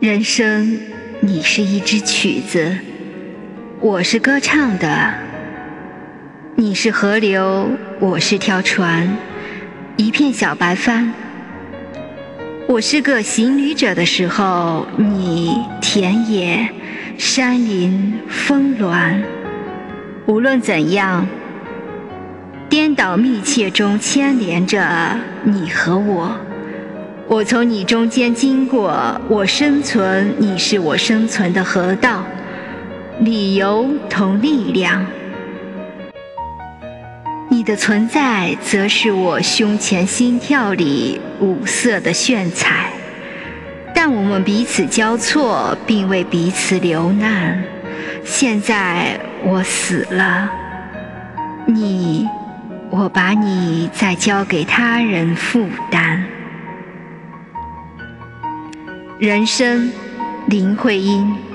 [0.00, 0.78] 人生，
[1.18, 2.78] 你是一支曲子，
[3.80, 4.86] 我是歌唱的；
[6.54, 9.18] 你是河流，我是条船，
[9.96, 11.12] 一片小白帆。
[12.68, 16.68] 我是个行旅者的时候，你田野、
[17.18, 19.20] 山林、峰峦。
[20.26, 21.26] 无论怎样，
[22.68, 26.36] 颠倒密切中牵连着你和我。
[27.30, 32.24] 我从你中间经过，我生存，你是我生存的河道，
[33.20, 35.04] 理由同力量。
[37.50, 42.90] 你的存在，则是我胸前心跳里五色的炫彩。
[43.94, 47.62] 但我们彼此交错，并为彼此流难。
[48.24, 50.48] 现在我死了，
[51.66, 52.26] 你，
[52.88, 56.24] 我把你再交给他人负担。
[59.18, 59.90] 人生，
[60.46, 61.47] 林徽因。